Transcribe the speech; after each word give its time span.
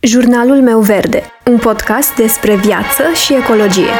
Jurnalul 0.00 0.60
meu 0.60 0.80
verde, 0.80 1.22
un 1.50 1.58
podcast 1.58 2.14
despre 2.14 2.56
viață 2.56 3.02
și 3.24 3.34
ecologie. 3.34 3.90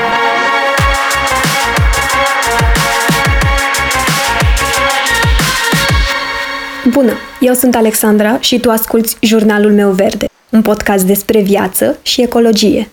Bună, 6.90 7.12
eu 7.40 7.54
sunt 7.54 7.74
Alexandra 7.74 8.40
și 8.40 8.60
tu 8.60 8.70
asculți 8.70 9.16
Jurnalul 9.20 9.72
meu 9.72 9.90
verde, 9.90 10.26
un 10.50 10.62
podcast 10.62 11.04
despre 11.04 11.40
viață 11.40 11.98
și 12.02 12.22
ecologie. 12.22 12.90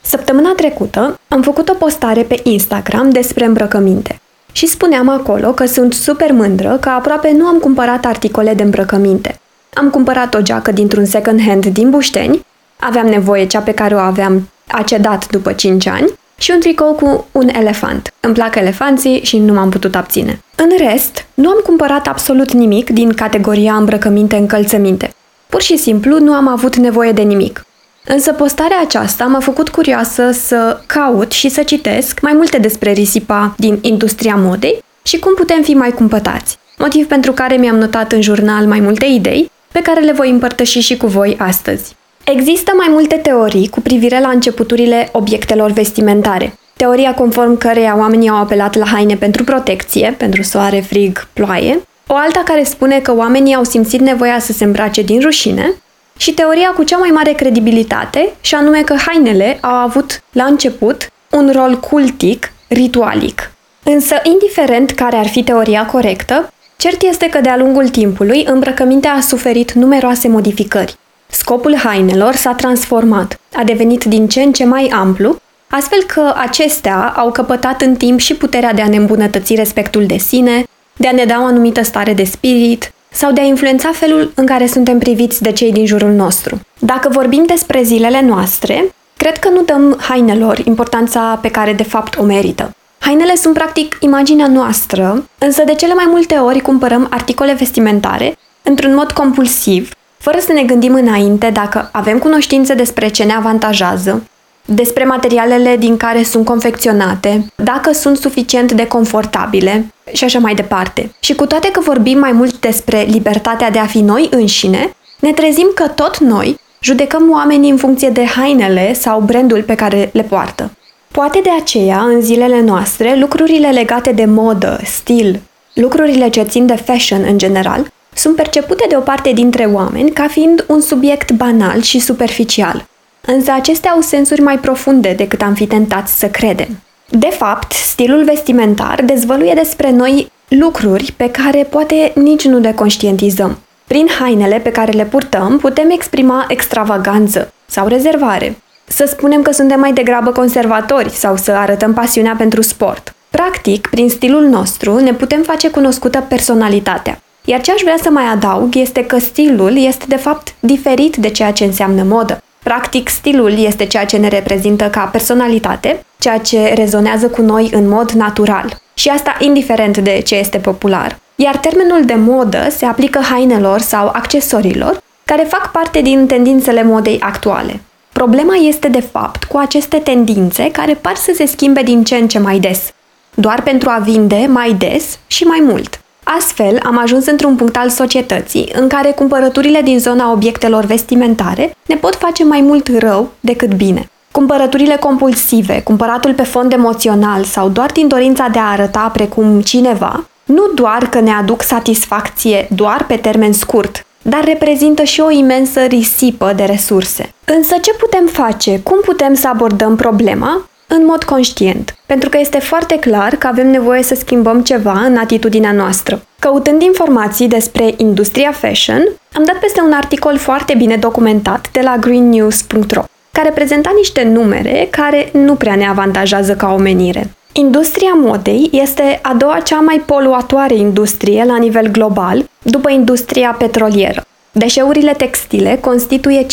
Săptămâna 0.00 0.52
trecută 0.56 1.20
am 1.28 1.42
făcut 1.42 1.68
o 1.68 1.74
postare 1.74 2.22
pe 2.22 2.40
Instagram 2.42 3.10
despre 3.10 3.44
îmbrăcăminte 3.44 4.20
și 4.52 4.66
spuneam 4.66 5.08
acolo 5.08 5.52
că 5.52 5.66
sunt 5.66 5.92
super 5.92 6.32
mândră 6.32 6.78
că 6.80 6.88
aproape 6.88 7.30
nu 7.30 7.46
am 7.46 7.58
cumpărat 7.58 8.04
articole 8.04 8.54
de 8.54 8.62
îmbrăcăminte– 8.62 9.38
am 9.76 9.90
cumpărat 9.90 10.34
o 10.34 10.42
geacă 10.42 10.72
dintr-un 10.72 11.04
second 11.04 11.40
hand 11.46 11.66
din 11.66 11.90
Bușteni, 11.90 12.46
aveam 12.76 13.06
nevoie 13.06 13.46
cea 13.46 13.60
pe 13.60 13.72
care 13.72 13.94
o 13.94 13.98
aveam 13.98 14.48
a 14.66 14.82
cedat 14.82 15.30
după 15.30 15.52
5 15.52 15.86
ani 15.86 16.12
și 16.38 16.50
un 16.50 16.60
tricou 16.60 16.92
cu 16.92 17.26
un 17.32 17.48
elefant. 17.48 18.12
Îmi 18.20 18.34
plac 18.34 18.54
elefanții 18.54 19.20
și 19.24 19.38
nu 19.38 19.52
m-am 19.52 19.70
putut 19.70 19.94
abține. 19.94 20.40
În 20.56 20.88
rest, 20.88 21.26
nu 21.34 21.48
am 21.48 21.60
cumpărat 21.64 22.06
absolut 22.06 22.52
nimic 22.52 22.90
din 22.90 23.12
categoria 23.12 23.74
îmbrăcăminte-încălțăminte. 23.74 25.14
Pur 25.46 25.60
și 25.60 25.76
simplu 25.76 26.18
nu 26.18 26.32
am 26.32 26.48
avut 26.48 26.76
nevoie 26.76 27.12
de 27.12 27.22
nimic. 27.22 27.64
Însă 28.04 28.32
postarea 28.32 28.80
aceasta 28.82 29.24
m-a 29.24 29.40
făcut 29.40 29.68
curioasă 29.68 30.30
să 30.30 30.80
caut 30.86 31.32
și 31.32 31.48
să 31.48 31.62
citesc 31.62 32.20
mai 32.20 32.32
multe 32.32 32.58
despre 32.58 32.92
risipa 32.92 33.54
din 33.56 33.78
industria 33.80 34.34
modei 34.36 34.84
și 35.02 35.18
cum 35.18 35.34
putem 35.34 35.62
fi 35.62 35.74
mai 35.74 35.90
cumpătați. 35.90 36.58
Motiv 36.78 37.06
pentru 37.06 37.32
care 37.32 37.56
mi-am 37.56 37.76
notat 37.76 38.12
în 38.12 38.20
jurnal 38.20 38.66
mai 38.66 38.80
multe 38.80 39.06
idei 39.06 39.50
pe 39.76 39.82
care 39.82 40.00
le 40.00 40.12
voi 40.12 40.30
împărtăși 40.30 40.80
și 40.80 40.96
cu 40.96 41.06
voi 41.06 41.36
astăzi. 41.38 41.96
Există 42.24 42.72
mai 42.76 42.86
multe 42.90 43.16
teorii 43.16 43.68
cu 43.68 43.80
privire 43.80 44.20
la 44.20 44.28
începuturile 44.28 45.08
obiectelor 45.12 45.70
vestimentare. 45.70 46.58
Teoria 46.76 47.14
conform 47.14 47.58
căreia 47.58 47.96
oamenii 47.98 48.28
au 48.28 48.36
apelat 48.36 48.74
la 48.74 48.86
haine 48.86 49.16
pentru 49.16 49.44
protecție, 49.44 50.14
pentru 50.18 50.42
soare, 50.42 50.80
frig, 50.80 51.28
ploaie, 51.32 51.80
o 52.06 52.14
alta 52.14 52.42
care 52.44 52.62
spune 52.62 53.00
că 53.00 53.14
oamenii 53.14 53.54
au 53.54 53.64
simțit 53.64 54.00
nevoia 54.00 54.38
să 54.38 54.52
se 54.52 54.64
îmbrace 54.64 55.02
din 55.02 55.20
rușine 55.20 55.74
și 56.16 56.32
teoria 56.32 56.68
cu 56.68 56.82
cea 56.82 56.96
mai 56.96 57.10
mare 57.10 57.32
credibilitate, 57.32 58.32
și 58.40 58.54
anume 58.54 58.82
că 58.82 58.94
hainele 59.06 59.58
au 59.60 59.74
avut 59.74 60.22
la 60.32 60.44
început 60.44 61.10
un 61.30 61.50
rol 61.54 61.78
cultic, 61.78 62.52
ritualic. 62.68 63.50
Însă, 63.82 64.14
indiferent 64.22 64.90
care 64.90 65.16
ar 65.16 65.26
fi 65.26 65.42
teoria 65.42 65.86
corectă, 65.86 66.52
Cert 66.76 67.02
este 67.02 67.28
că 67.28 67.40
de-a 67.40 67.56
lungul 67.56 67.88
timpului 67.88 68.44
îmbrăcămintea 68.48 69.12
a 69.12 69.20
suferit 69.20 69.72
numeroase 69.72 70.28
modificări. 70.28 70.96
Scopul 71.26 71.76
hainelor 71.76 72.34
s-a 72.34 72.52
transformat, 72.52 73.40
a 73.54 73.64
devenit 73.64 74.04
din 74.04 74.28
ce 74.28 74.42
în 74.42 74.52
ce 74.52 74.64
mai 74.64 74.88
amplu, 74.88 75.36
astfel 75.68 76.02
că 76.02 76.34
acestea 76.36 77.14
au 77.16 77.30
căpătat 77.30 77.80
în 77.80 77.94
timp 77.94 78.18
și 78.18 78.34
puterea 78.34 78.72
de 78.72 78.82
a 78.82 78.88
ne 78.88 78.96
îmbunătăți 78.96 79.54
respectul 79.54 80.06
de 80.06 80.16
sine, 80.16 80.64
de 80.96 81.08
a 81.08 81.12
ne 81.12 81.24
da 81.24 81.40
o 81.40 81.44
anumită 81.44 81.82
stare 81.82 82.12
de 82.12 82.24
spirit 82.24 82.92
sau 83.10 83.32
de 83.32 83.40
a 83.40 83.44
influența 83.44 83.90
felul 83.92 84.32
în 84.34 84.46
care 84.46 84.66
suntem 84.66 84.98
priviți 84.98 85.42
de 85.42 85.52
cei 85.52 85.72
din 85.72 85.86
jurul 85.86 86.12
nostru. 86.12 86.60
Dacă 86.78 87.08
vorbim 87.08 87.44
despre 87.44 87.82
zilele 87.82 88.20
noastre, 88.20 88.94
cred 89.16 89.38
că 89.38 89.48
nu 89.48 89.62
dăm 89.62 89.98
hainelor 90.00 90.58
importanța 90.58 91.38
pe 91.42 91.50
care 91.50 91.72
de 91.72 91.82
fapt 91.82 92.18
o 92.18 92.22
merită. 92.22 92.75
Hainele 93.06 93.34
sunt 93.34 93.54
practic 93.54 93.96
imaginea 94.00 94.46
noastră, 94.46 95.28
însă 95.38 95.62
de 95.64 95.74
cele 95.74 95.94
mai 95.94 96.04
multe 96.08 96.34
ori 96.34 96.60
cumpărăm 96.60 97.06
articole 97.10 97.52
vestimentare 97.52 98.38
într-un 98.62 98.94
mod 98.94 99.12
compulsiv, 99.12 99.90
fără 100.18 100.38
să 100.38 100.52
ne 100.52 100.62
gândim 100.62 100.94
înainte 100.94 101.50
dacă 101.50 101.88
avem 101.92 102.18
cunoștințe 102.18 102.74
despre 102.74 103.08
ce 103.08 103.24
ne 103.24 103.32
avantajează, 103.32 104.22
despre 104.64 105.04
materialele 105.04 105.76
din 105.76 105.96
care 105.96 106.22
sunt 106.22 106.44
confecționate, 106.44 107.46
dacă 107.56 107.92
sunt 107.92 108.16
suficient 108.16 108.72
de 108.72 108.86
confortabile 108.86 109.94
și 110.12 110.24
așa 110.24 110.38
mai 110.38 110.54
departe. 110.54 111.14
Și 111.20 111.34
cu 111.34 111.46
toate 111.46 111.70
că 111.70 111.80
vorbim 111.80 112.18
mai 112.18 112.32
mult 112.32 112.60
despre 112.60 113.02
libertatea 113.02 113.70
de 113.70 113.78
a 113.78 113.86
fi 113.86 114.00
noi 114.00 114.28
înșine, 114.30 114.96
ne 115.20 115.32
trezim 115.32 115.70
că 115.74 115.88
tot 115.88 116.18
noi 116.18 116.58
judecăm 116.80 117.30
oamenii 117.30 117.70
în 117.70 117.76
funcție 117.76 118.08
de 118.08 118.24
hainele 118.24 118.92
sau 118.92 119.20
brandul 119.20 119.62
pe 119.62 119.74
care 119.74 120.10
le 120.12 120.22
poartă. 120.22 120.70
Poate 121.16 121.40
de 121.40 121.50
aceea, 121.60 122.00
în 122.00 122.20
zilele 122.20 122.60
noastre, 122.60 123.18
lucrurile 123.18 123.70
legate 123.70 124.12
de 124.12 124.24
modă, 124.24 124.80
stil, 124.84 125.40
lucrurile 125.72 126.28
ce 126.28 126.42
țin 126.42 126.66
de 126.66 126.74
fashion 126.74 127.24
în 127.28 127.38
general, 127.38 127.92
sunt 128.14 128.36
percepute 128.36 128.84
de 128.88 128.96
o 128.96 129.00
parte 129.00 129.32
dintre 129.32 129.64
oameni 129.64 130.10
ca 130.10 130.26
fiind 130.28 130.64
un 130.68 130.80
subiect 130.80 131.32
banal 131.32 131.80
și 131.80 131.98
superficial. 131.98 132.86
Însă 133.20 133.52
acestea 133.52 133.90
au 133.90 134.00
sensuri 134.00 134.40
mai 134.40 134.58
profunde 134.58 135.12
decât 135.12 135.42
am 135.42 135.54
fi 135.54 135.66
tentați 135.66 136.18
să 136.18 136.26
credem. 136.26 136.68
De 137.08 137.30
fapt, 137.30 137.72
stilul 137.72 138.24
vestimentar 138.24 139.02
dezvăluie 139.04 139.52
despre 139.54 139.90
noi 139.90 140.30
lucruri 140.48 141.12
pe 141.16 141.30
care 141.30 141.66
poate 141.70 142.12
nici 142.14 142.44
nu 142.44 142.58
le 142.58 142.72
conștientizăm. 142.72 143.58
Prin 143.86 144.06
hainele 144.18 144.58
pe 144.58 144.70
care 144.70 144.92
le 144.92 145.04
purtăm, 145.04 145.58
putem 145.58 145.90
exprima 145.90 146.44
extravaganță 146.48 147.52
sau 147.66 147.86
rezervare, 147.86 148.56
să 148.86 149.04
spunem 149.08 149.42
că 149.42 149.50
suntem 149.50 149.80
mai 149.80 149.92
degrabă 149.92 150.30
conservatori 150.30 151.10
sau 151.10 151.36
să 151.36 151.52
arătăm 151.52 151.92
pasiunea 151.92 152.34
pentru 152.38 152.62
sport. 152.62 153.14
Practic, 153.30 153.86
prin 153.86 154.08
stilul 154.08 154.42
nostru, 154.42 154.98
ne 154.98 155.12
putem 155.12 155.42
face 155.42 155.70
cunoscută 155.70 156.24
personalitatea. 156.28 157.20
Iar 157.44 157.60
ce 157.60 157.72
aș 157.72 157.80
vrea 157.80 157.96
să 158.02 158.10
mai 158.10 158.24
adaug 158.24 158.74
este 158.74 159.04
că 159.04 159.18
stilul 159.18 159.76
este 159.76 160.04
de 160.08 160.16
fapt 160.16 160.54
diferit 160.60 161.16
de 161.16 161.28
ceea 161.28 161.52
ce 161.52 161.64
înseamnă 161.64 162.02
modă. 162.02 162.42
Practic, 162.62 163.08
stilul 163.08 163.58
este 163.58 163.86
ceea 163.86 164.04
ce 164.04 164.16
ne 164.16 164.28
reprezintă 164.28 164.84
ca 164.84 165.00
personalitate, 165.00 166.04
ceea 166.18 166.38
ce 166.38 166.72
rezonează 166.74 167.26
cu 167.26 167.42
noi 167.42 167.70
în 167.72 167.88
mod 167.88 168.10
natural. 168.10 168.80
Și 168.94 169.08
asta 169.08 169.36
indiferent 169.38 169.98
de 169.98 170.22
ce 170.24 170.34
este 170.34 170.58
popular. 170.58 171.18
Iar 171.34 171.56
termenul 171.56 172.04
de 172.04 172.14
modă 172.14 172.66
se 172.70 172.84
aplică 172.84 173.18
hainelor 173.18 173.80
sau 173.80 174.10
accesorilor 174.12 175.02
care 175.24 175.46
fac 175.48 175.70
parte 175.70 176.00
din 176.00 176.26
tendințele 176.26 176.82
modei 176.82 177.20
actuale. 177.20 177.80
Problema 178.16 178.54
este, 178.54 178.88
de 178.88 179.00
fapt, 179.00 179.44
cu 179.44 179.56
aceste 179.56 179.96
tendințe 179.96 180.70
care 180.70 180.94
par 180.94 181.14
să 181.14 181.32
se 181.34 181.46
schimbe 181.46 181.82
din 181.82 182.04
ce 182.04 182.16
în 182.16 182.28
ce 182.28 182.38
mai 182.38 182.58
des, 182.58 182.92
doar 183.34 183.62
pentru 183.62 183.88
a 183.90 183.98
vinde 183.98 184.46
mai 184.48 184.72
des 184.72 185.18
și 185.26 185.44
mai 185.44 185.62
mult. 185.62 186.00
Astfel, 186.22 186.80
am 186.82 186.98
ajuns 186.98 187.26
într-un 187.26 187.56
punct 187.56 187.76
al 187.76 187.88
societății 187.88 188.72
în 188.74 188.88
care 188.88 189.10
cumpărăturile 189.10 189.80
din 189.80 189.98
zona 189.98 190.32
obiectelor 190.32 190.84
vestimentare 190.84 191.76
ne 191.86 191.94
pot 191.94 192.14
face 192.14 192.44
mai 192.44 192.60
mult 192.60 192.98
rău 192.98 193.28
decât 193.40 193.74
bine. 193.74 194.10
Cumpărăturile 194.30 194.96
compulsive, 194.96 195.82
cumpăratul 195.82 196.34
pe 196.34 196.42
fond 196.42 196.72
emoțional 196.72 197.44
sau 197.44 197.68
doar 197.68 197.92
din 197.92 198.08
dorința 198.08 198.48
de 198.48 198.58
a 198.58 198.70
arăta 198.70 199.10
precum 199.12 199.60
cineva, 199.60 200.24
nu 200.44 200.62
doar 200.74 201.08
că 201.08 201.20
ne 201.20 201.30
aduc 201.30 201.62
satisfacție 201.62 202.68
doar 202.74 203.04
pe 203.06 203.16
termen 203.16 203.52
scurt, 203.52 204.05
dar 204.28 204.44
reprezintă 204.44 205.02
și 205.02 205.20
o 205.20 205.30
imensă 205.30 205.80
risipă 205.80 206.52
de 206.56 206.64
resurse. 206.64 207.32
Însă 207.44 207.74
ce 207.80 207.92
putem 207.92 208.26
face? 208.26 208.80
Cum 208.80 209.00
putem 209.04 209.34
să 209.34 209.48
abordăm 209.48 209.96
problema? 209.96 210.68
În 210.88 211.04
mod 211.04 211.24
conștient, 211.24 211.96
pentru 212.06 212.28
că 212.28 212.38
este 212.38 212.58
foarte 212.58 212.98
clar 212.98 213.34
că 213.34 213.46
avem 213.46 213.70
nevoie 213.70 214.02
să 214.02 214.14
schimbăm 214.14 214.62
ceva 214.62 215.00
în 215.06 215.16
atitudinea 215.16 215.72
noastră. 215.72 216.22
Căutând 216.38 216.82
informații 216.82 217.48
despre 217.48 217.94
industria 217.96 218.52
fashion, 218.52 219.08
am 219.32 219.44
dat 219.44 219.56
peste 219.58 219.80
un 219.80 219.92
articol 219.92 220.36
foarte 220.36 220.74
bine 220.76 220.96
documentat 220.96 221.68
de 221.72 221.80
la 221.80 221.96
greennews.ro, 221.96 223.04
care 223.32 223.50
prezenta 223.50 223.92
niște 223.96 224.22
numere 224.22 224.88
care 224.90 225.30
nu 225.32 225.54
prea 225.54 225.74
ne 225.74 225.88
avantajează 225.88 226.54
ca 226.54 226.72
omenire. 226.72 227.30
Industria 227.58 228.12
modei 228.14 228.68
este 228.72 229.18
a 229.22 229.34
doua 229.34 229.60
cea 229.64 229.80
mai 229.80 230.02
poluatoare 230.06 230.74
industrie 230.74 231.44
la 231.44 231.56
nivel 231.56 231.86
global, 231.86 232.48
după 232.62 232.90
industria 232.90 233.54
petrolieră. 233.58 234.24
Deșeurile 234.52 235.12
textile 235.12 235.78
constituie 235.80 236.46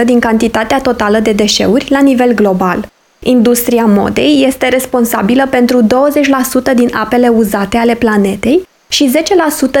5% 0.00 0.04
din 0.04 0.20
cantitatea 0.20 0.80
totală 0.80 1.18
de 1.18 1.32
deșeuri 1.32 1.90
la 1.90 2.00
nivel 2.00 2.34
global. 2.34 2.88
Industria 3.18 3.84
modei 3.84 4.44
este 4.46 4.68
responsabilă 4.68 5.46
pentru 5.50 5.82
20% 5.82 6.74
din 6.74 6.90
apele 6.92 7.28
uzate 7.28 7.76
ale 7.76 7.94
planetei 7.94 8.68
și 8.88 9.10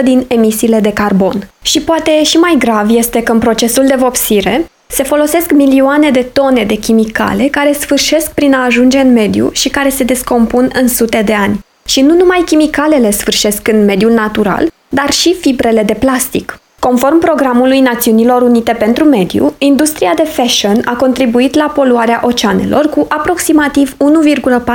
10% 0.00 0.02
din 0.04 0.24
emisiile 0.28 0.80
de 0.80 0.92
carbon. 0.92 1.48
Și 1.62 1.80
poate 1.80 2.22
și 2.22 2.36
mai 2.36 2.54
grav 2.58 2.90
este 2.90 3.22
că 3.22 3.32
în 3.32 3.38
procesul 3.38 3.86
de 3.86 3.94
vopsire, 3.98 4.70
se 4.90 5.02
folosesc 5.02 5.52
milioane 5.52 6.10
de 6.10 6.22
tone 6.32 6.64
de 6.64 6.74
chimicale 6.74 7.44
care 7.44 7.72
sfârșesc 7.72 8.30
prin 8.30 8.54
a 8.54 8.64
ajunge 8.64 8.98
în 8.98 9.12
mediu 9.12 9.50
și 9.52 9.68
care 9.68 9.88
se 9.88 10.04
descompun 10.04 10.70
în 10.72 10.88
sute 10.88 11.22
de 11.24 11.32
ani. 11.32 11.58
Și 11.84 12.00
nu 12.00 12.14
numai 12.14 12.42
chimicalele 12.46 13.10
sfârșesc 13.10 13.68
în 13.68 13.84
mediul 13.84 14.12
natural, 14.12 14.68
dar 14.88 15.10
și 15.10 15.34
fibrele 15.34 15.82
de 15.82 15.94
plastic. 15.94 16.60
Conform 16.78 17.18
programului 17.18 17.80
Națiunilor 17.80 18.42
Unite 18.42 18.72
pentru 18.72 19.04
Mediu, 19.04 19.54
industria 19.58 20.12
de 20.16 20.22
fashion 20.22 20.82
a 20.84 20.96
contribuit 20.96 21.54
la 21.54 21.72
poluarea 21.74 22.20
oceanelor 22.24 22.86
cu 22.88 23.06
aproximativ 23.08 23.96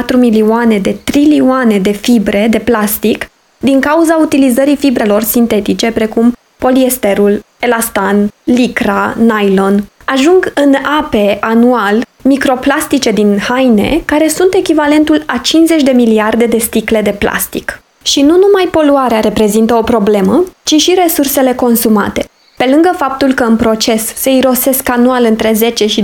1,4 0.09 0.15
milioane 0.17 0.77
de 0.77 0.95
trilioane 1.03 1.79
de 1.79 1.91
fibre 1.91 2.47
de 2.49 2.59
plastic 2.59 3.29
din 3.57 3.79
cauza 3.79 4.19
utilizării 4.21 4.75
fibrelor 4.75 5.21
sintetice 5.21 5.91
precum 5.91 6.33
poliesterul, 6.57 7.43
elastan, 7.59 8.31
licra, 8.43 9.15
nylon, 9.17 9.83
ajung 10.05 10.51
în 10.55 10.75
ape 10.99 11.37
anual 11.41 12.05
microplastice 12.21 13.11
din 13.11 13.39
haine 13.47 14.01
care 14.05 14.27
sunt 14.27 14.53
echivalentul 14.53 15.23
a 15.25 15.37
50 15.37 15.81
de 15.81 15.91
miliarde 15.91 16.45
de 16.45 16.57
sticle 16.57 17.01
de 17.01 17.11
plastic. 17.11 17.81
Și 18.01 18.21
nu 18.21 18.37
numai 18.37 18.67
poluarea 18.71 19.19
reprezintă 19.19 19.73
o 19.75 19.81
problemă, 19.81 20.43
ci 20.63 20.75
și 20.75 20.97
resursele 21.03 21.53
consumate. 21.53 22.29
Pe 22.57 22.67
lângă 22.71 22.93
faptul 22.97 23.33
că 23.33 23.43
în 23.43 23.55
proces 23.55 24.15
se 24.15 24.29
irosesc 24.29 24.89
anual 24.89 25.23
între 25.23 25.53
10 25.53 25.87
și 25.87 26.03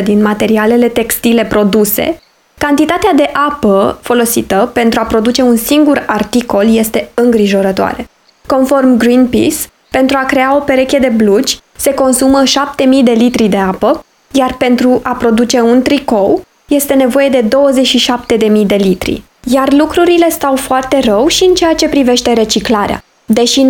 20% 0.00 0.02
din 0.04 0.22
materialele 0.22 0.88
textile 0.88 1.44
produse, 1.44 2.22
cantitatea 2.58 3.12
de 3.12 3.30
apă 3.48 3.98
folosită 4.02 4.70
pentru 4.72 5.00
a 5.00 5.04
produce 5.04 5.42
un 5.42 5.56
singur 5.56 6.04
articol 6.06 6.76
este 6.76 7.10
îngrijorătoare. 7.14 8.08
Conform 8.46 8.96
Greenpeace, 8.96 9.56
pentru 9.98 10.16
a 10.16 10.24
crea 10.24 10.56
o 10.56 10.58
pereche 10.58 10.98
de 10.98 11.12
blugi 11.16 11.58
se 11.76 11.94
consumă 11.94 12.44
7000 12.44 13.02
de 13.02 13.10
litri 13.10 13.48
de 13.48 13.56
apă, 13.56 14.04
iar 14.32 14.54
pentru 14.54 15.00
a 15.02 15.10
produce 15.10 15.60
un 15.60 15.82
tricou 15.82 16.46
este 16.68 16.94
nevoie 16.94 17.28
de 17.28 17.44
27.000 17.44 18.66
de 18.66 18.74
litri. 18.74 19.22
Iar 19.44 19.72
lucrurile 19.72 20.30
stau 20.30 20.56
foarte 20.56 21.00
rău 21.04 21.26
și 21.26 21.44
în 21.44 21.54
ceea 21.54 21.74
ce 21.74 21.88
privește 21.88 22.32
reciclarea. 22.32 23.04
Deși 23.26 23.66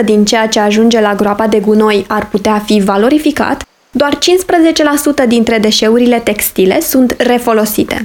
95% 0.00 0.04
din 0.04 0.24
ceea 0.24 0.48
ce 0.48 0.60
ajunge 0.60 1.00
la 1.00 1.14
groapa 1.14 1.46
de 1.46 1.60
gunoi 1.60 2.04
ar 2.08 2.28
putea 2.28 2.62
fi 2.64 2.80
valorificat, 2.84 3.62
doar 3.90 4.18
15% 5.24 5.28
dintre 5.28 5.58
deșeurile 5.58 6.18
textile 6.18 6.80
sunt 6.80 7.14
refolosite. 7.18 8.04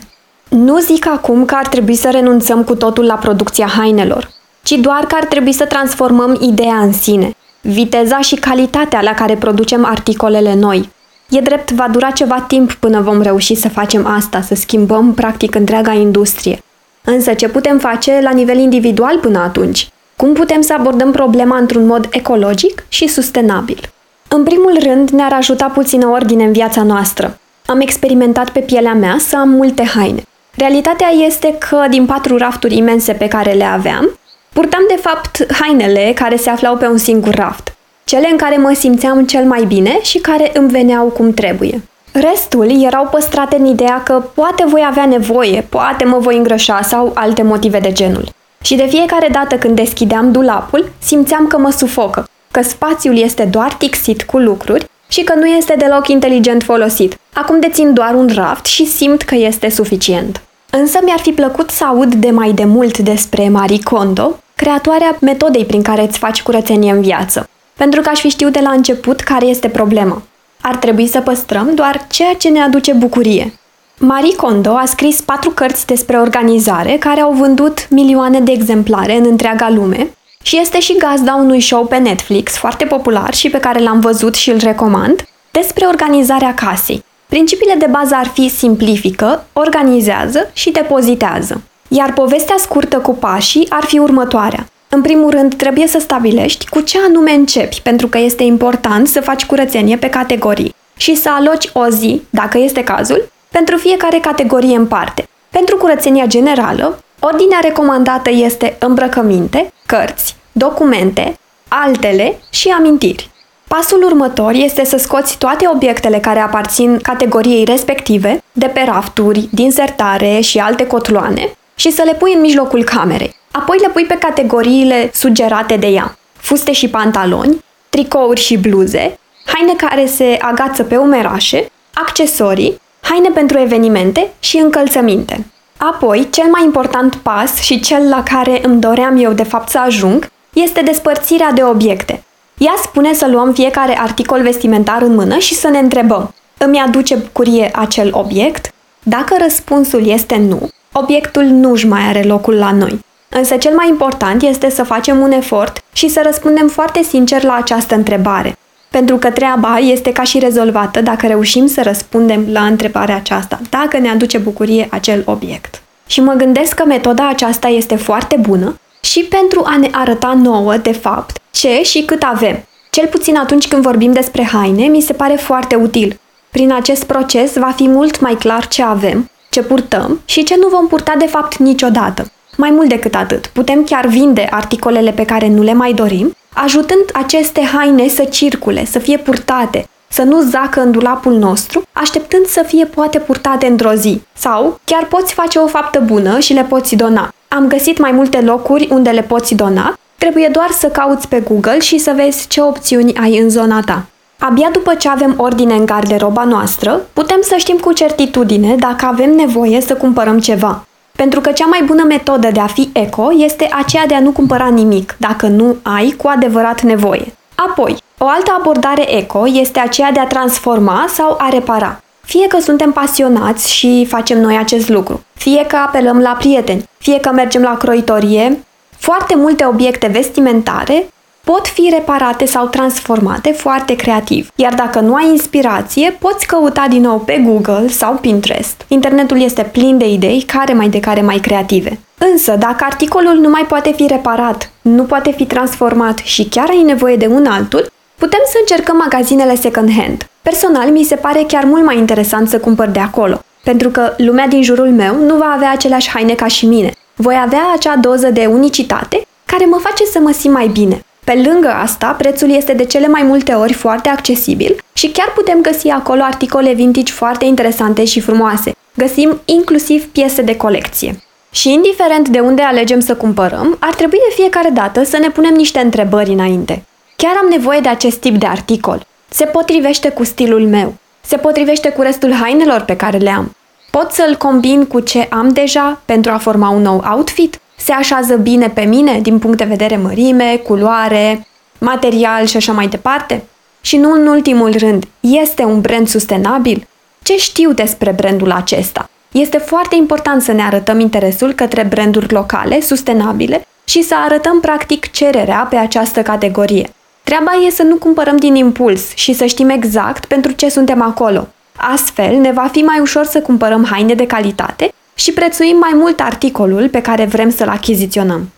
Nu 0.50 0.80
zic 0.80 1.08
acum 1.08 1.46
că 1.46 1.56
ar 1.56 1.68
trebui 1.68 1.96
să 1.96 2.10
renunțăm 2.12 2.64
cu 2.64 2.76
totul 2.76 3.06
la 3.06 3.16
producția 3.16 3.68
hainelor, 3.68 4.35
ci 4.66 4.72
doar 4.72 5.06
că 5.08 5.16
ar 5.16 5.26
trebui 5.26 5.54
să 5.54 5.66
transformăm 5.66 6.38
ideea 6.42 6.76
în 6.76 6.94
sine, 6.94 7.36
viteza 7.62 8.20
și 8.20 8.36
calitatea 8.36 9.02
la 9.02 9.14
care 9.14 9.36
producem 9.36 9.86
articolele 9.86 10.56
noi. 10.56 10.90
E 11.30 11.40
drept, 11.40 11.72
va 11.72 11.88
dura 11.92 12.10
ceva 12.10 12.46
timp 12.48 12.74
până 12.74 13.02
vom 13.02 13.22
reuși 13.22 13.56
să 13.56 13.70
facem 13.70 14.06
asta, 14.06 14.42
să 14.42 14.56
schimbăm 14.56 15.14
practic 15.14 15.56
întreaga 15.56 15.94
industrie. 15.94 16.60
Însă 17.04 17.34
ce 17.34 17.48
putem 17.48 17.78
face 17.78 18.20
la 18.22 18.32
nivel 18.32 18.58
individual 18.58 19.18
până 19.18 19.40
atunci? 19.40 19.90
Cum 20.16 20.34
putem 20.34 20.62
să 20.62 20.74
abordăm 20.78 21.12
problema 21.12 21.58
într-un 21.58 21.86
mod 21.86 22.08
ecologic 22.12 22.86
și 22.88 23.08
sustenabil? 23.08 23.80
În 24.28 24.44
primul 24.44 24.78
rând, 24.84 25.10
ne-ar 25.10 25.34
ajuta 25.34 25.66
puțină 25.66 26.08
ordine 26.08 26.44
în 26.44 26.52
viața 26.52 26.84
noastră. 26.84 27.40
Am 27.66 27.80
experimentat 27.80 28.50
pe 28.50 28.60
pielea 28.60 28.94
mea 28.94 29.16
să 29.20 29.38
am 29.38 29.50
multe 29.50 29.84
haine. 29.84 30.24
Realitatea 30.56 31.08
este 31.08 31.56
că 31.70 31.86
din 31.90 32.06
patru 32.06 32.38
rafturi 32.38 32.78
imense 32.78 33.14
pe 33.14 33.28
care 33.28 33.52
le 33.52 33.64
aveam, 33.64 34.10
purtam 34.56 34.86
de 34.88 35.00
fapt 35.02 35.54
hainele 35.54 36.12
care 36.16 36.36
se 36.36 36.50
aflau 36.50 36.78
pe 36.78 36.88
un 36.88 36.98
singur 36.98 37.34
raft. 37.34 37.76
Cele 38.04 38.28
în 38.32 38.38
care 38.38 38.58
mă 38.58 38.74
simțeam 38.74 39.26
cel 39.26 39.44
mai 39.44 39.64
bine 39.64 40.00
și 40.02 40.18
care 40.18 40.52
îmi 40.54 40.70
veneau 40.70 41.06
cum 41.06 41.34
trebuie. 41.34 41.82
Restul 42.12 42.84
erau 42.84 43.08
păstrate 43.12 43.56
în 43.56 43.66
ideea 43.66 44.04
că 44.04 44.24
poate 44.34 44.64
voi 44.68 44.86
avea 44.90 45.06
nevoie, 45.06 45.66
poate 45.70 46.04
mă 46.06 46.18
voi 46.18 46.38
îngrășa 46.38 46.82
sau 46.82 47.12
alte 47.14 47.42
motive 47.42 47.80
de 47.80 47.92
genul. 47.92 48.30
Și 48.62 48.76
de 48.76 48.86
fiecare 48.90 49.28
dată 49.32 49.56
când 49.56 49.76
deschideam 49.76 50.32
dulapul, 50.32 50.92
simțeam 51.00 51.48
că 51.48 51.58
mă 51.58 51.72
sufocă, 51.72 52.28
că 52.52 52.62
spațiul 52.62 53.18
este 53.18 53.44
doar 53.44 53.74
tixit 53.74 54.24
cu 54.24 54.38
lucruri 54.38 54.86
și 55.08 55.24
că 55.24 55.34
nu 55.36 55.46
este 55.46 55.76
deloc 55.78 56.08
inteligent 56.08 56.64
folosit. 56.64 57.18
Acum 57.34 57.60
dețin 57.60 57.94
doar 57.94 58.14
un 58.14 58.30
raft 58.36 58.66
și 58.66 58.86
simt 58.86 59.22
că 59.22 59.36
este 59.36 59.70
suficient. 59.70 60.42
Însă 60.70 61.00
mi-ar 61.04 61.20
fi 61.20 61.32
plăcut 61.32 61.70
să 61.70 61.86
aud 61.86 62.14
de 62.14 62.30
mai 62.32 62.52
de 62.52 62.66
mult 62.66 62.98
despre 62.98 63.50
Marie 63.50 63.84
Kondo, 63.84 64.40
creatoarea 64.56 65.18
metodei 65.22 65.66
prin 65.66 65.82
care 65.82 66.02
îți 66.02 66.18
faci 66.18 66.42
curățenie 66.42 66.92
în 66.92 67.02
viață, 67.02 67.50
pentru 67.74 68.02
că 68.02 68.10
aș 68.10 68.20
fi 68.20 68.30
știut 68.30 68.52
de 68.52 68.60
la 68.60 68.70
început 68.70 69.20
care 69.20 69.46
este 69.46 69.70
problema. 69.70 70.22
Ar 70.62 70.76
trebui 70.76 71.08
să 71.08 71.20
păstrăm 71.20 71.76
doar 71.76 72.06
ceea 72.10 72.34
ce 72.34 72.50
ne 72.50 72.60
aduce 72.60 72.94
bucurie. 72.94 73.54
Marie 73.98 74.36
Kondo 74.36 74.72
a 74.72 74.86
scris 74.86 75.22
patru 75.22 75.50
cărți 75.50 75.86
despre 75.86 76.18
organizare 76.18 76.98
care 76.98 77.22
au 77.22 77.32
vândut 77.32 77.90
milioane 77.90 78.40
de 78.40 78.52
exemplare 78.52 79.18
în 79.18 79.26
întreaga 79.26 79.70
lume 79.70 80.10
și 80.42 80.60
este 80.60 80.80
și 80.80 80.98
gazda 80.98 81.36
unui 81.36 81.62
show 81.62 81.86
pe 81.86 81.98
Netflix 81.98 82.56
foarte 82.58 82.86
popular 82.86 83.34
și 83.34 83.50
pe 83.50 83.60
care 83.60 83.80
l-am 83.80 84.00
văzut 84.00 84.36
și 84.36 84.50
îl 84.50 84.58
recomand, 84.58 85.28
despre 85.52 85.86
organizarea 85.86 86.54
casei. 86.54 87.04
Principiile 87.26 87.76
de 87.80 87.88
bază 87.90 88.16
ar 88.16 88.28
fi 88.28 88.50
simplifică, 88.50 89.46
organizează 89.54 90.50
și 90.54 90.72
depozitează. 90.72 91.62
Iar 91.88 92.14
povestea 92.14 92.56
scurtă 92.58 92.98
cu 92.98 93.14
pașii 93.16 93.66
ar 93.70 93.84
fi 93.84 94.00
următoarea. 94.00 94.66
În 94.90 95.02
primul 95.02 95.30
rând, 95.30 95.56
trebuie 95.56 95.88
să 95.88 96.00
stabilești 96.00 96.70
cu 96.70 96.80
ce 96.80 96.98
anume 97.08 97.32
începi, 97.32 97.82
pentru 97.84 98.08
că 98.08 98.18
este 98.18 98.44
important 98.44 99.08
să 99.08 99.22
faci 99.22 99.46
curățenie 99.46 99.98
pe 99.98 100.10
categorii 100.10 100.76
și 100.98 101.16
să 101.16 101.30
aloci 101.30 101.70
o 101.74 101.88
zi, 101.90 102.22
dacă 102.30 102.58
este 102.58 102.84
cazul, 102.84 103.32
pentru 103.52 103.78
fiecare 103.78 104.20
categorie 104.20 104.76
în 104.76 104.86
parte. 104.86 105.28
Pentru 105.50 105.78
curățenia 105.78 106.26
generală, 106.26 107.04
ordinea 107.20 107.60
recomandată 107.62 108.30
este 108.30 108.76
îmbrăcăminte, 108.80 109.74
cărți, 109.86 110.36
documente, 110.52 111.40
altele 111.68 112.40
și 112.50 112.70
amintiri. 112.70 113.30
Pasul 113.68 114.04
următor 114.04 114.52
este 114.52 114.86
să 114.86 114.98
scoți 114.98 115.38
toate 115.38 115.70
obiectele 115.74 116.20
care 116.20 116.40
aparțin 116.40 117.00
categoriei 117.02 117.64
respective, 117.64 118.44
de 118.52 118.66
pe 118.66 118.84
rafturi, 118.86 119.48
din 119.52 119.72
sertare 119.72 120.40
și 120.40 120.60
alte 120.60 120.88
cotloane, 120.88 121.56
și 121.76 121.92
să 121.92 122.02
le 122.06 122.14
pui 122.14 122.34
în 122.34 122.42
mijlocul 122.42 122.84
camerei. 122.84 123.36
Apoi 123.52 123.78
le 123.82 123.90
pui 123.90 124.04
pe 124.06 124.18
categoriile 124.18 125.12
sugerate 125.14 125.76
de 125.76 125.88
ea. 125.88 126.18
Fuste 126.34 126.72
și 126.72 126.90
pantaloni, 126.90 127.64
tricouri 127.90 128.40
și 128.40 128.58
bluze, 128.58 129.20
haine 129.46 129.74
care 129.78 130.06
se 130.06 130.38
agață 130.42 130.84
pe 130.84 130.98
umerașe, 130.98 131.72
accesorii, 131.94 132.82
haine 133.02 133.30
pentru 133.30 133.60
evenimente 133.60 134.32
și 134.40 134.58
încălțăminte. 134.58 135.46
Apoi, 135.78 136.28
cel 136.32 136.46
mai 136.46 136.64
important 136.64 137.16
pas 137.16 137.60
și 137.60 137.80
cel 137.80 138.10
la 138.10 138.24
care 138.24 138.62
îmi 138.64 138.80
doream 138.80 139.18
eu 139.18 139.34
de 139.34 139.44
fapt 139.44 139.70
să 139.70 139.80
ajung, 139.80 140.32
este 140.54 140.82
despărțirea 140.82 141.52
de 141.52 141.64
obiecte. 141.64 142.24
Ea 142.58 142.74
spune 142.82 143.14
să 143.14 143.28
luăm 143.28 143.54
fiecare 143.54 144.00
articol 144.00 144.42
vestimentar 144.42 145.02
în 145.02 145.16
mână 145.16 145.38
și 145.38 145.54
să 145.54 145.68
ne 145.68 145.78
întrebăm, 145.78 146.34
îmi 146.58 146.80
aduce 146.80 147.16
bucurie 147.16 147.72
acel 147.76 148.10
obiect? 148.14 148.74
Dacă 149.04 149.36
răspunsul 149.40 150.08
este 150.08 150.36
nu, 150.36 150.70
obiectul 150.98 151.44
nu 151.44 151.72
își 151.72 151.88
mai 151.88 152.02
are 152.02 152.24
locul 152.24 152.54
la 152.54 152.72
noi. 152.72 153.00
Însă 153.30 153.58
cel 153.58 153.76
mai 153.76 153.88
important 153.88 154.42
este 154.42 154.70
să 154.70 154.84
facem 154.84 155.20
un 155.20 155.32
efort 155.32 155.84
și 155.94 156.08
să 156.08 156.22
răspundem 156.24 156.68
foarte 156.68 157.04
sincer 157.04 157.44
la 157.44 157.54
această 157.54 157.96
întrebare. 157.96 158.58
Pentru 158.90 159.18
că 159.18 159.30
treaba 159.30 159.78
este 159.78 160.12
ca 160.12 160.24
și 160.24 160.40
rezolvată 160.40 161.02
dacă 161.02 161.28
reușim 161.28 161.68
să 161.68 161.82
răspundem 161.82 162.46
la 162.52 162.66
întrebarea 162.66 163.16
aceasta, 163.16 163.60
dacă 163.70 163.98
ne 163.98 164.10
aduce 164.10 164.38
bucurie 164.38 164.88
acel 164.92 165.24
obiect. 165.26 165.82
Și 166.08 166.22
mă 166.22 166.34
gândesc 166.34 166.74
că 166.74 166.86
metoda 166.86 167.30
aceasta 167.30 167.68
este 167.68 167.96
foarte 167.96 168.36
bună 168.40 168.80
și 169.02 169.24
pentru 169.24 169.64
a 169.66 169.78
ne 169.78 169.90
arăta 169.92 170.40
nouă, 170.42 170.78
de 170.78 170.92
fapt, 170.92 171.38
ce 171.52 171.82
și 171.84 172.04
cât 172.06 172.24
avem. 172.24 172.66
Cel 172.90 173.08
puțin 173.08 173.38
atunci 173.38 173.68
când 173.68 173.82
vorbim 173.82 174.12
despre 174.14 174.44
haine, 174.44 174.86
mi 174.86 175.02
se 175.02 175.14
pare 175.14 175.36
foarte 175.36 175.76
util. 175.76 176.20
Prin 176.50 176.74
acest 176.74 177.04
proces 177.04 177.58
va 177.58 177.74
fi 177.76 177.88
mult 177.88 178.20
mai 178.20 178.34
clar 178.34 178.68
ce 178.68 178.84
avem, 178.84 179.30
ce 179.56 179.64
purtăm 179.64 180.20
și 180.26 180.44
ce 180.44 180.56
nu 180.60 180.68
vom 180.68 180.88
purta 180.88 181.14
de 181.18 181.26
fapt 181.26 181.58
niciodată. 181.58 182.32
Mai 182.58 182.70
mult 182.70 182.90
decât 182.90 183.16
atât, 183.16 183.48
putem 183.48 183.84
chiar 183.84 184.06
vinde 184.06 184.48
articolele 184.52 185.12
pe 185.12 185.26
care 185.26 185.48
nu 185.48 185.62
le 185.62 185.74
mai 185.74 185.94
dorim, 185.94 186.36
ajutând 186.54 187.04
aceste 187.14 187.62
haine 187.62 188.08
să 188.08 188.24
circule, 188.24 188.86
să 188.86 189.00
fie 189.00 189.18
purtate, 189.18 189.88
să 190.08 190.24
nu 190.24 190.42
zacă 190.42 190.82
în 190.82 190.92
dulapul 190.92 191.34
nostru, 191.34 191.84
așteptând 191.92 192.46
să 192.46 192.64
fie 192.68 192.86
poate 192.86 193.20
purtate 193.20 193.66
într-o 193.66 193.94
zi. 193.94 194.22
Sau 194.34 194.80
chiar 194.84 195.06
poți 195.06 195.34
face 195.34 195.60
o 195.60 195.68
faptă 195.68 196.00
bună 196.06 196.40
și 196.40 196.54
le 196.54 196.64
poți 196.64 196.96
dona. 196.96 197.34
Am 197.48 197.68
găsit 197.68 197.98
mai 197.98 198.12
multe 198.12 198.42
locuri 198.42 198.88
unde 198.92 199.10
le 199.10 199.22
poți 199.22 199.56
dona, 199.56 199.98
trebuie 200.18 200.48
doar 200.48 200.70
să 200.72 200.88
cauți 200.88 201.28
pe 201.28 201.40
Google 201.40 201.80
și 201.80 201.98
să 201.98 202.14
vezi 202.16 202.48
ce 202.48 202.62
opțiuni 202.62 203.16
ai 203.16 203.38
în 203.38 203.50
zona 203.50 203.80
ta. 203.86 204.06
Abia 204.50 204.70
după 204.72 204.94
ce 204.94 205.10
avem 205.10 205.34
ordine 205.38 205.74
în 205.74 205.86
garderoba 205.86 206.44
noastră, 206.44 207.02
putem 207.14 207.40
să 207.42 207.56
știm 207.58 207.78
cu 207.78 207.92
certitudine 207.92 208.76
dacă 208.76 209.06
avem 209.06 209.32
nevoie 209.36 209.82
să 209.82 209.94
cumpărăm 209.94 210.40
ceva. 210.40 210.86
Pentru 211.12 211.42
că 211.42 211.52
cea 211.52 211.66
mai 211.66 211.84
bună 211.86 212.04
metodă 212.04 212.52
de 212.52 212.60
a 212.60 212.68
fi 212.68 212.90
eco 212.94 213.28
este 213.38 213.70
aceea 213.72 214.06
de 214.06 214.14
a 214.14 214.20
nu 214.20 214.32
cumpăra 214.32 214.68
nimic, 214.68 215.16
dacă 215.20 215.48
nu 215.48 215.76
ai 215.82 216.16
cu 216.18 216.28
adevărat 216.28 216.82
nevoie. 216.82 217.34
Apoi, 217.56 217.98
o 218.18 218.28
altă 218.28 218.56
abordare 218.60 219.16
eco 219.16 219.48
este 219.48 219.80
aceea 219.80 220.12
de 220.12 220.20
a 220.20 220.28
transforma 220.28 221.06
sau 221.08 221.36
a 221.38 221.50
repara. 221.50 222.02
Fie 222.22 222.48
că 222.48 222.60
suntem 222.60 222.92
pasionați 222.92 223.74
și 223.74 224.06
facem 224.10 224.42
noi 224.42 224.58
acest 224.58 224.90
lucru, 224.90 225.24
fie 225.34 225.66
că 225.68 225.76
apelăm 225.76 226.20
la 226.20 226.36
prieteni, 226.40 226.90
fie 226.98 227.20
că 227.20 227.32
mergem 227.32 227.62
la 227.62 227.78
croitorie, 227.78 228.64
foarte 228.98 229.36
multe 229.36 229.66
obiecte 229.66 230.08
vestimentare 230.08 231.08
pot 231.46 231.68
fi 231.68 231.90
reparate 231.92 232.46
sau 232.46 232.66
transformate 232.68 233.52
foarte 233.52 233.96
creativ. 233.96 234.50
Iar 234.56 234.74
dacă 234.74 235.00
nu 235.00 235.14
ai 235.14 235.28
inspirație, 235.28 236.18
poți 236.20 236.48
căuta 236.48 236.86
din 236.90 237.02
nou 237.02 237.20
pe 237.20 237.42
Google 237.46 237.88
sau 237.88 238.14
Pinterest. 238.14 238.86
Internetul 238.88 239.42
este 239.42 239.70
plin 239.72 239.98
de 239.98 240.10
idei 240.10 240.42
care 240.42 240.74
mai 240.74 240.90
de 240.90 241.00
care 241.00 241.22
mai 241.22 241.38
creative. 241.38 242.00
Însă, 242.18 242.56
dacă 242.60 242.84
articolul 242.84 243.34
nu 243.34 243.50
mai 243.50 243.66
poate 243.68 243.92
fi 243.96 244.06
reparat, 244.08 244.72
nu 244.82 245.04
poate 245.04 245.32
fi 245.32 245.46
transformat 245.46 246.18
și 246.18 246.44
chiar 246.44 246.70
ai 246.70 246.82
nevoie 246.82 247.16
de 247.16 247.28
un 247.28 247.46
altul, 247.46 247.92
putem 248.16 248.40
să 248.46 248.58
încercăm 248.60 248.98
magazinele 248.98 249.56
second-hand. 249.56 250.30
Personal, 250.42 250.90
mi 250.90 251.04
se 251.04 251.16
pare 251.16 251.44
chiar 251.48 251.64
mult 251.64 251.86
mai 251.86 251.98
interesant 251.98 252.50
să 252.50 252.60
cumpăr 252.60 252.88
de 252.88 253.00
acolo, 253.00 253.40
pentru 253.64 253.90
că 253.90 254.14
lumea 254.18 254.48
din 254.48 254.64
jurul 254.64 254.90
meu 254.90 255.16
nu 255.26 255.36
va 255.36 255.52
avea 255.56 255.72
aceleași 255.72 256.10
haine 256.10 256.34
ca 256.34 256.48
și 256.48 256.66
mine. 256.66 256.92
Voi 257.16 257.36
avea 257.44 257.64
acea 257.74 257.96
doză 257.96 258.30
de 258.30 258.46
unicitate 258.46 259.28
care 259.46 259.66
mă 259.66 259.78
face 259.78 260.06
să 260.06 260.20
mă 260.20 260.32
simt 260.32 260.54
mai 260.54 260.68
bine. 260.68 261.05
Pe 261.26 261.42
lângă 261.46 261.68
asta, 261.68 262.08
prețul 262.08 262.50
este 262.52 262.74
de 262.74 262.86
cele 262.86 263.08
mai 263.08 263.24
multe 263.24 263.54
ori 263.54 263.74
foarte 263.74 264.10
accesibil 264.10 264.76
și 264.94 265.10
chiar 265.10 265.32
putem 265.36 265.62
găsi 265.62 265.90
acolo 265.90 266.22
articole 266.24 266.74
vintage 266.74 267.14
foarte 267.14 267.46
interesante 267.46 268.06
și 268.06 268.20
frumoase. 268.20 268.72
Găsim 268.96 269.42
inclusiv 269.46 270.06
piese 270.06 270.42
de 270.42 270.56
colecție. 270.56 271.20
Și 271.52 271.74
indiferent 271.74 272.30
de 272.30 272.40
unde 272.40 272.62
alegem 272.62 273.00
să 273.00 273.16
cumpărăm, 273.16 273.78
ar 273.80 273.94
trebui 273.94 274.18
de 274.30 274.34
fiecare 274.36 274.70
dată 274.70 275.04
să 275.04 275.18
ne 275.18 275.30
punem 275.30 275.54
niște 275.54 275.80
întrebări 275.80 276.30
înainte. 276.30 276.86
Chiar 277.16 277.34
am 277.42 277.48
nevoie 277.50 277.80
de 277.80 277.90
acest 277.90 278.18
tip 278.18 278.36
de 278.36 278.46
articol? 278.46 279.06
Se 279.30 279.46
potrivește 279.46 280.10
cu 280.10 280.24
stilul 280.24 280.68
meu? 280.68 280.94
Se 281.22 281.38
potrivește 281.38 281.90
cu 281.90 282.02
restul 282.02 282.34
hainelor 282.34 282.82
pe 282.82 282.96
care 282.96 283.18
le 283.18 283.30
am? 283.30 283.56
Pot 283.92 284.12
să-l 284.12 284.36
combin 284.36 284.86
cu 284.86 285.00
ce 285.00 285.28
am 285.30 285.50
deja 285.50 286.02
pentru 286.06 286.32
a 286.32 286.38
forma 286.38 286.70
un 286.70 286.82
nou 286.82 287.04
outfit? 287.16 287.60
Se 287.86 287.92
așează 287.92 288.36
bine 288.36 288.70
pe 288.70 288.82
mine 288.82 289.20
din 289.22 289.40
punct 289.40 289.58
de 289.58 289.64
vedere 289.64 289.98
mărime, 289.98 290.56
culoare, 290.64 291.48
material 291.78 292.46
și 292.46 292.58
așa 292.58 292.72
mai 292.72 292.88
departe? 292.88 293.44
Și 293.82 293.98
nu 293.98 294.12
în 294.12 294.28
ultimul 294.28 294.72
rând, 294.78 295.06
este 295.20 295.64
un 295.64 295.82
brand 295.82 296.08
sustenabil? 296.08 296.88
Ce 297.24 297.38
știu 297.38 297.72
despre 297.72 298.12
brandul 298.12 298.52
acesta? 298.52 299.10
Este 299.32 299.58
foarte 299.58 299.96
important 299.96 300.42
să 300.42 300.52
ne 300.52 300.62
arătăm 300.62 301.00
interesul 301.00 301.54
către 301.54 301.84
branduri 301.84 302.34
locale, 302.34 302.82
sustenabile 302.82 303.68
și 303.84 304.02
să 304.02 304.16
arătăm 304.26 304.60
practic 304.60 305.12
cererea 305.12 305.68
pe 305.70 305.76
această 305.76 306.22
categorie. 306.22 306.90
Treaba 307.24 307.52
e 307.68 307.70
să 307.70 307.84
nu 307.84 307.96
cumpărăm 307.96 308.38
din 308.38 308.56
impuls 308.56 309.16
și 309.16 309.34
să 309.34 309.46
știm 309.46 309.70
exact 309.70 310.26
pentru 310.26 310.52
ce 310.52 310.70
suntem 310.70 311.02
acolo. 311.02 311.48
Astfel, 311.76 312.36
ne 312.36 312.52
va 312.52 312.70
fi 312.72 312.82
mai 312.82 313.00
ușor 313.00 313.26
să 313.26 313.42
cumpărăm 313.42 313.88
haine 313.90 314.14
de 314.14 314.26
calitate 314.26 314.94
și 315.16 315.34
prețuim 315.34 315.78
mai 315.78 315.92
mult 315.94 316.20
articolul 316.20 316.90
pe 316.90 317.02
care 317.02 317.26
vrem 317.26 317.50
să-l 317.50 317.70
achiziționăm. 317.70 318.50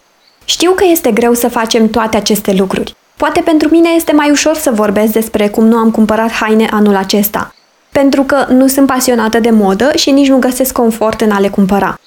Știu 0.45 0.71
că 0.71 0.83
este 0.91 1.11
greu 1.11 1.33
să 1.33 1.47
facem 1.47 1.89
toate 1.89 2.17
aceste 2.17 2.53
lucruri. 2.53 2.95
Poate 3.17 3.41
pentru 3.41 3.69
mine 3.69 3.89
este 3.89 4.11
mai 4.11 4.29
ușor 4.29 4.55
să 4.55 4.71
vorbesc 4.71 5.11
despre 5.11 5.47
cum 5.47 5.65
nu 5.65 5.77
am 5.77 5.91
cumpărat 5.91 6.31
haine 6.31 6.67
anul 6.71 6.95
acesta, 6.95 7.53
pentru 7.91 8.23
că 8.23 8.45
nu 8.49 8.67
sunt 8.67 8.87
pasionată 8.87 9.39
de 9.39 9.49
modă 9.49 9.91
și 9.95 10.11
nici 10.11 10.27
nu 10.27 10.37
găsesc 10.37 10.73
confort 10.73 11.21
în 11.21 11.31
a 11.31 11.39
le 11.39 11.49
cumpăra. 11.49 11.99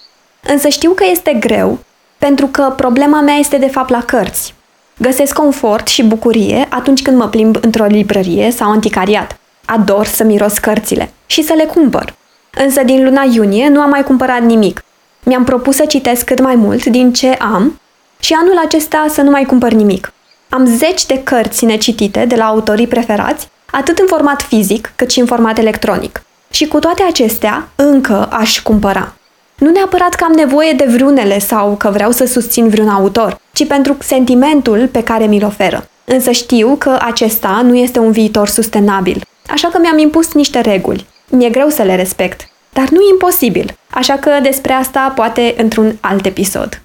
Însă 0.43 0.69
știu 0.69 0.91
că 0.91 1.05
este 1.11 1.37
greu, 1.41 1.79
pentru 2.19 2.47
că 2.47 2.73
problema 2.77 3.21
mea 3.21 3.35
este 3.35 3.57
de 3.57 3.69
fapt 3.69 3.91
la 3.91 4.03
cărți. 4.03 4.55
Găsesc 4.99 5.33
confort 5.33 5.87
și 5.87 6.03
bucurie 6.03 6.67
atunci 6.71 7.03
când 7.03 7.17
mă 7.17 7.29
plimb 7.29 7.59
într-o 7.61 7.85
librărie 7.85 8.51
sau 8.51 8.71
anticariat. 8.71 9.39
Ador 9.65 10.07
să 10.07 10.25
miros 10.25 10.59
cărțile 10.59 11.13
și 11.27 11.43
să 11.43 11.53
le 11.53 11.65
cumpăr. 11.65 12.15
Însă 12.55 12.83
din 12.83 13.05
luna 13.05 13.23
iunie 13.33 13.69
nu 13.69 13.81
am 13.81 13.91
mai 13.91 14.03
cumpărat 14.03 14.43
nimic. 14.43 14.85
Mi-am 15.23 15.45
propus 15.45 15.77
să 15.77 15.85
citesc 15.85 16.25
cât 16.25 16.41
mai 16.41 16.55
mult 16.55 16.85
din 16.85 17.13
ce 17.13 17.29
am 17.29 17.81
și 18.21 18.33
anul 18.33 18.61
acesta 18.65 19.07
să 19.09 19.23
nu 19.23 19.31
mai 19.31 19.45
cumpăr 19.45 19.73
nimic. 19.73 20.13
Am 20.49 20.67
zeci 20.67 21.07
de 21.07 21.23
cărți 21.23 21.65
necitite 21.65 22.25
de 22.25 22.35
la 22.35 22.45
autorii 22.45 22.87
preferați 22.87 23.49
atât 23.71 23.99
în 23.99 24.07
format 24.07 24.43
fizic 24.43 24.93
cât 24.97 25.11
și 25.11 25.21
în 25.21 25.27
format 25.27 25.59
electronic. 25.59 26.23
Și 26.51 26.67
cu 26.67 26.79
toate 26.79 27.03
acestea, 27.03 27.69
încă 27.77 28.29
aș 28.31 28.61
cumpăra. 28.61 29.15
Nu 29.59 29.71
neapărat 29.71 30.15
că 30.15 30.25
am 30.25 30.33
nevoie 30.33 30.73
de 30.73 30.85
vreunele 30.85 31.39
sau 31.39 31.75
că 31.77 31.91
vreau 31.91 32.11
să 32.11 32.25
susțin 32.25 32.69
vreun 32.69 32.89
autor, 32.89 33.41
ci 33.53 33.67
pentru 33.67 33.97
sentimentul 34.01 34.89
pe 34.93 35.03
care 35.03 35.27
mi-l 35.27 35.45
oferă. 35.45 35.89
Însă 36.05 36.31
știu 36.31 36.77
că 36.79 36.99
acesta 37.01 37.61
nu 37.65 37.75
este 37.75 37.99
un 37.99 38.11
viitor 38.11 38.49
sustenabil, 38.49 39.25
așa 39.47 39.69
că 39.69 39.79
mi-am 39.81 39.99
impus 39.99 40.33
niște 40.33 40.61
reguli. 40.61 41.07
Mi-e 41.31 41.51
greu 41.51 41.69
să 41.69 41.83
le 41.83 41.97
respect, 41.97 42.49
dar 42.73 42.89
nu 42.89 42.99
imposibil, 43.11 43.77
așa 43.91 44.17
că 44.17 44.39
despre 44.43 44.73
asta 44.73 45.13
poate 45.15 45.55
într-un 45.57 45.97
alt 46.01 46.27
episod. 46.27 46.83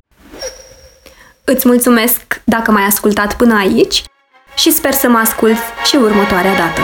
Îți 1.44 1.68
mulțumesc 1.68 2.42
dacă 2.44 2.72
m-ai 2.72 2.84
ascultat 2.84 3.36
până 3.36 3.58
aici 3.58 4.04
și 4.56 4.72
sper 4.72 4.92
să 4.92 5.08
mă 5.10 5.18
ascult 5.18 5.58
și 5.86 5.96
următoarea 5.96 6.56
dată. 6.56 6.82